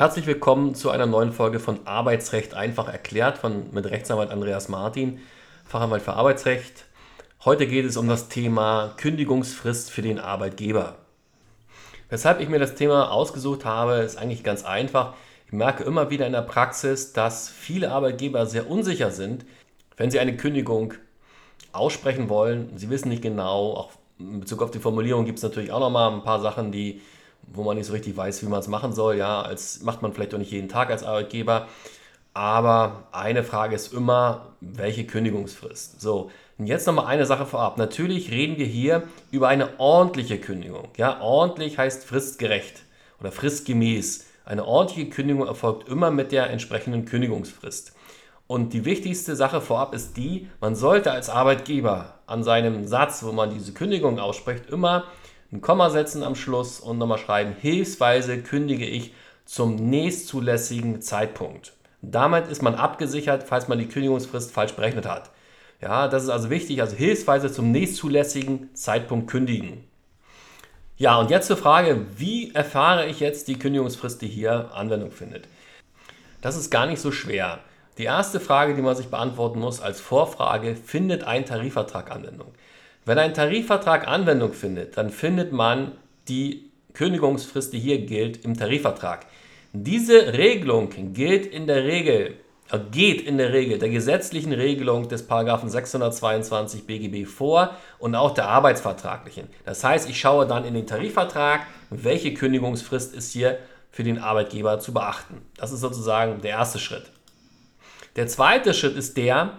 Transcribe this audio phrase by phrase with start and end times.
[0.00, 5.20] Herzlich willkommen zu einer neuen Folge von Arbeitsrecht einfach erklärt von, mit Rechtsanwalt Andreas Martin,
[5.66, 6.86] Fachanwalt für Arbeitsrecht.
[7.44, 10.94] Heute geht es um das Thema Kündigungsfrist für den Arbeitgeber.
[12.08, 15.12] Weshalb ich mir das Thema ausgesucht habe, ist eigentlich ganz einfach.
[15.44, 19.44] Ich merke immer wieder in der Praxis, dass viele Arbeitgeber sehr unsicher sind,
[19.98, 20.94] wenn sie eine Kündigung
[21.72, 22.72] aussprechen wollen.
[22.78, 26.10] Sie wissen nicht genau, auch in Bezug auf die Formulierung gibt es natürlich auch nochmal
[26.10, 27.02] ein paar Sachen, die,
[27.52, 29.16] wo man nicht so richtig weiß, wie man es machen soll.
[29.16, 31.66] Ja, als macht man vielleicht auch nicht jeden Tag als Arbeitgeber.
[32.32, 36.00] Aber eine Frage ist immer, welche Kündigungsfrist?
[36.00, 37.78] So, und jetzt nochmal eine Sache vorab.
[37.78, 40.88] Natürlich reden wir hier über eine ordentliche Kündigung.
[40.96, 42.82] Ja, ordentlich heißt fristgerecht
[43.18, 44.26] oder fristgemäß.
[44.44, 47.94] Eine ordentliche Kündigung erfolgt immer mit der entsprechenden Kündigungsfrist.
[48.46, 53.32] Und die wichtigste Sache vorab ist die, man sollte als Arbeitgeber an seinem Satz, wo
[53.32, 55.04] man diese Kündigung ausspricht, immer
[55.52, 59.12] ein Komma setzen am Schluss und nochmal schreiben, hilfsweise kündige ich
[59.44, 61.72] zum nächstzulässigen Zeitpunkt.
[62.02, 65.30] Damit ist man abgesichert, falls man die Kündigungsfrist falsch berechnet hat.
[65.80, 69.84] Ja, das ist also wichtig, also hilfsweise zum nächstzulässigen Zeitpunkt kündigen.
[70.96, 75.48] Ja, und jetzt zur Frage, wie erfahre ich jetzt die Kündigungsfrist, die hier Anwendung findet?
[76.42, 77.58] Das ist gar nicht so schwer.
[77.98, 82.52] Die erste Frage, die man sich beantworten muss als Vorfrage, findet ein Tarifvertrag Anwendung?
[83.04, 85.92] Wenn ein Tarifvertrag Anwendung findet, dann findet man
[86.28, 89.26] die Kündigungsfrist, die hier gilt, im Tarifvertrag.
[89.72, 92.34] Diese Regelung gilt in der Regel,
[92.70, 98.34] äh, geht in der Regel der gesetzlichen Regelung des Paragraphen 622 BGB vor und auch
[98.34, 99.46] der arbeitsvertraglichen.
[99.64, 103.58] Das heißt, ich schaue dann in den Tarifvertrag, welche Kündigungsfrist ist hier
[103.90, 105.40] für den Arbeitgeber zu beachten.
[105.56, 107.10] Das ist sozusagen der erste Schritt.
[108.16, 109.54] Der zweite Schritt ist der,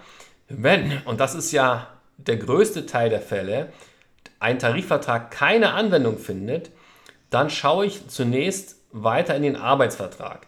[0.47, 3.71] wenn, und das ist ja der größte Teil der Fälle,
[4.39, 6.71] ein Tarifvertrag keine Anwendung findet,
[7.29, 10.47] dann schaue ich zunächst weiter in den Arbeitsvertrag.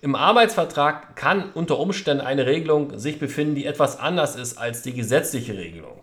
[0.00, 4.94] Im Arbeitsvertrag kann unter Umständen eine Regelung sich befinden, die etwas anders ist als die
[4.94, 6.02] gesetzliche Regelung.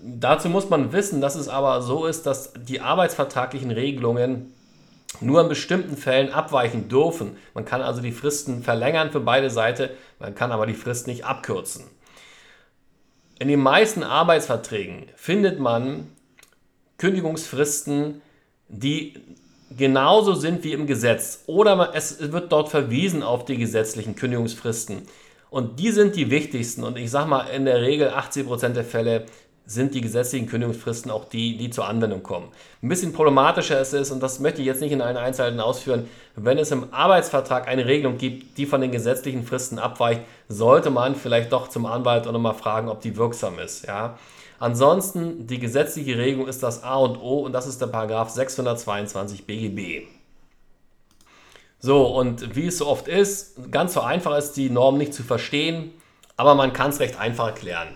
[0.00, 4.52] Dazu muss man wissen, dass es aber so ist, dass die arbeitsvertraglichen Regelungen
[5.20, 7.36] nur in bestimmten Fällen abweichen dürfen.
[7.54, 9.88] Man kann also die Fristen verlängern für beide Seiten,
[10.18, 11.84] man kann aber die Frist nicht abkürzen.
[13.38, 16.08] In den meisten Arbeitsverträgen findet man
[16.96, 18.20] Kündigungsfristen,
[18.68, 19.14] die
[19.76, 25.02] genauso sind wie im Gesetz oder es wird dort verwiesen auf die gesetzlichen Kündigungsfristen.
[25.50, 29.26] Und die sind die wichtigsten und ich sage mal in der Regel 80% der Fälle
[29.68, 32.48] sind die gesetzlichen Kündigungsfristen auch die, die zur Anwendung kommen.
[32.82, 36.08] Ein bisschen problematischer ist es, und das möchte ich jetzt nicht in allen Einzelheiten ausführen,
[36.36, 41.14] wenn es im Arbeitsvertrag eine Regelung gibt, die von den gesetzlichen Fristen abweicht, sollte man
[41.14, 43.86] vielleicht doch zum Anwalt und nochmal fragen, ob die wirksam ist.
[43.86, 44.18] Ja?
[44.58, 49.46] Ansonsten, die gesetzliche Regelung ist das A und O und das ist der Paragraph 622
[49.46, 50.06] BGB.
[51.78, 55.22] So, und wie es so oft ist, ganz so einfach ist die Norm nicht zu
[55.22, 55.92] verstehen,
[56.38, 57.88] aber man kann es recht einfach erklären.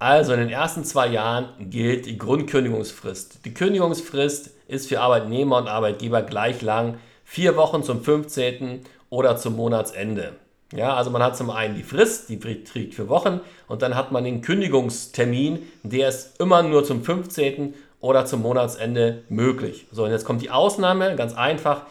[0.00, 3.44] Also in den ersten zwei Jahren gilt die Grundkündigungsfrist.
[3.44, 8.80] Die Kündigungsfrist ist für Arbeitnehmer und Arbeitgeber gleich lang, vier Wochen zum 15.
[9.10, 10.36] oder zum Monatsende.
[10.72, 14.10] Ja, also man hat zum einen die Frist, die trägt für Wochen, und dann hat
[14.10, 17.74] man den Kündigungstermin, der ist immer nur zum 15.
[18.00, 19.86] oder zum Monatsende möglich.
[19.92, 21.82] So, und jetzt kommt die Ausnahme, ganz einfach.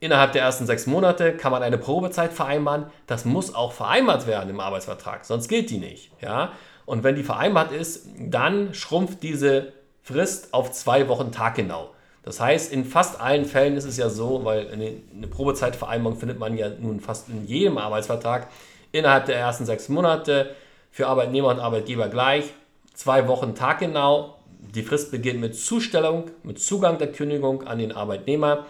[0.00, 2.86] Innerhalb der ersten sechs Monate kann man eine Probezeit vereinbaren.
[3.06, 6.12] Das muss auch vereinbart werden im Arbeitsvertrag, sonst gilt die nicht.
[6.22, 6.52] Ja?
[6.88, 11.90] Und wenn die vereinbart ist, dann schrumpft diese Frist auf zwei Wochen taggenau.
[12.22, 16.56] Das heißt, in fast allen Fällen ist es ja so, weil eine, Probezeitvereinbarung findet man
[16.56, 18.48] ja nun fast in jedem Arbeitsvertrag
[18.90, 20.54] innerhalb der ersten sechs Monate
[20.90, 22.54] für Arbeitnehmer und Arbeitgeber gleich,
[22.94, 24.38] zwei Wochen taggenau.
[24.74, 28.64] Die Frist beginnt mit Zustellung, mit Zugang der Kündigung an den Arbeitnehmer.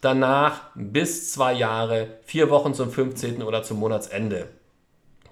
[0.00, 3.42] Danach bis zwei Jahre, vier Wochen zum 15.
[3.42, 4.46] oder zum Monatsende.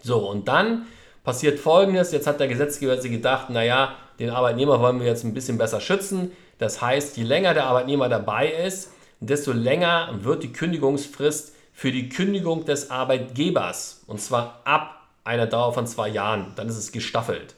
[0.03, 0.87] So, und dann
[1.25, 2.13] passiert Folgendes.
[2.13, 5.81] Jetzt hat der Gesetzgeber sich gedacht, naja, den Arbeitnehmer wollen wir jetzt ein bisschen besser
[5.81, 6.33] schützen.
[6.59, 12.09] Das heißt, je länger der Arbeitnehmer dabei ist, desto länger wird die Kündigungsfrist für die
[12.09, 14.03] Kündigung des Arbeitgebers.
[14.07, 16.53] Und zwar ab einer Dauer von zwei Jahren.
[16.57, 17.55] Dann ist es gestaffelt.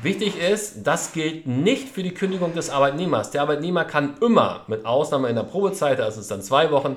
[0.00, 3.32] Wichtig ist, das gilt nicht für die Kündigung des Arbeitnehmers.
[3.32, 6.96] Der Arbeitnehmer kann immer, mit Ausnahme in der Probezeit, das ist dann zwei Wochen,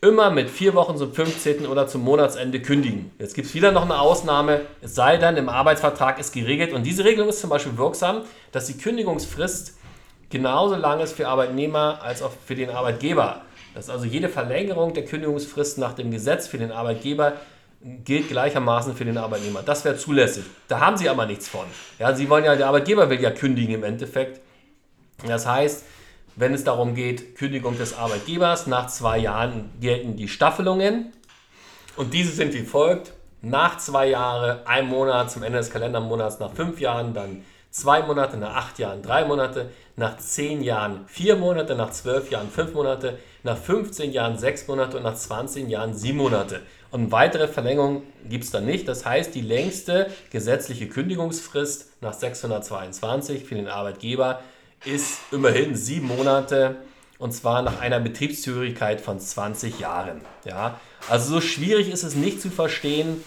[0.00, 1.66] immer mit vier Wochen zum 15.
[1.66, 3.10] oder zum Monatsende kündigen.
[3.18, 6.84] Jetzt gibt es wieder noch eine Ausnahme, es sei denn, im Arbeitsvertrag ist geregelt und
[6.84, 8.22] diese Regelung ist zum Beispiel wirksam,
[8.52, 9.76] dass die Kündigungsfrist
[10.30, 13.42] genauso lang ist für Arbeitnehmer als auch für den Arbeitgeber.
[13.74, 17.34] Dass also jede Verlängerung der Kündigungsfrist nach dem Gesetz für den Arbeitgeber
[18.04, 19.62] gilt gleichermaßen für den Arbeitnehmer.
[19.62, 20.44] Das wäre zulässig.
[20.68, 21.66] Da haben sie aber nichts von.
[21.98, 24.40] Ja, sie wollen ja, der Arbeitgeber will ja kündigen im Endeffekt.
[25.26, 25.84] Das heißt,
[26.38, 28.66] wenn es darum geht, Kündigung des Arbeitgebers.
[28.66, 31.12] Nach zwei Jahren gelten die Staffelungen.
[31.96, 33.12] Und diese sind wie folgt.
[33.42, 38.36] Nach zwei Jahren, ein Monat zum Ende des Kalendermonats, nach fünf Jahren dann zwei Monate,
[38.36, 43.18] nach acht Jahren drei Monate, nach zehn Jahren vier Monate, nach zwölf Jahren fünf Monate,
[43.42, 46.60] nach 15 Jahren sechs Monate und nach 20 Jahren sieben Monate.
[46.90, 48.88] Und weitere Verlängerung gibt es dann nicht.
[48.88, 54.40] Das heißt, die längste gesetzliche Kündigungsfrist nach 622 für den Arbeitgeber
[54.84, 56.76] ist immerhin sieben Monate
[57.18, 60.20] und zwar nach einer Betriebszugehörigkeit von 20 Jahren.
[60.44, 60.80] Ja?
[61.08, 63.22] Also so schwierig ist es nicht zu verstehen.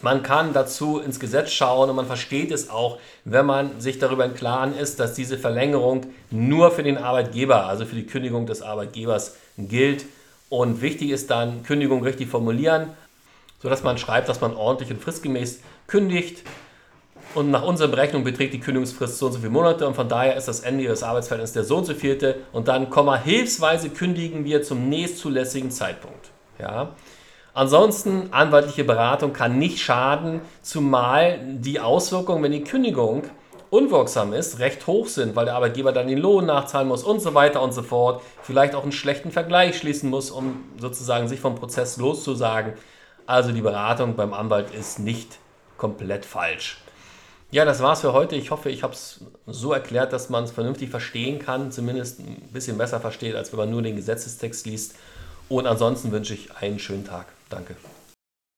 [0.00, 4.24] Man kann dazu ins Gesetz schauen und man versteht es auch, wenn man sich darüber
[4.24, 8.62] im Klaren ist, dass diese Verlängerung nur für den Arbeitgeber, also für die Kündigung des
[8.62, 10.04] Arbeitgebers gilt.
[10.48, 12.90] Und wichtig ist dann, Kündigung richtig formulieren,
[13.62, 16.42] sodass man schreibt, dass man ordentlich und fristgemäß kündigt.
[17.34, 20.36] Und nach unserer Berechnung beträgt die Kündigungsfrist so und so viele Monate und von daher
[20.36, 24.44] ist das Ende Ihres Arbeitsverhältnisses der so und so vierte und dann, Komma, hilfsweise kündigen
[24.44, 26.30] wir zum nächstzulässigen Zeitpunkt.
[26.58, 26.90] Ja.
[27.54, 33.24] Ansonsten, anwaltliche Beratung kann nicht schaden, zumal die Auswirkungen, wenn die Kündigung
[33.70, 37.32] unwirksam ist, recht hoch sind, weil der Arbeitgeber dann den Lohn nachzahlen muss und so
[37.32, 41.54] weiter und so fort, vielleicht auch einen schlechten Vergleich schließen muss, um sozusagen sich vom
[41.54, 42.74] Prozess loszusagen.
[43.24, 45.38] Also die Beratung beim Anwalt ist nicht
[45.78, 46.78] komplett falsch.
[47.52, 48.34] Ja, das war's für heute.
[48.34, 52.48] Ich hoffe, ich habe es so erklärt, dass man es vernünftig verstehen kann, zumindest ein
[52.50, 54.94] bisschen besser versteht, als wenn man nur den Gesetzestext liest.
[55.50, 57.26] Und ansonsten wünsche ich einen schönen Tag.
[57.50, 57.76] Danke.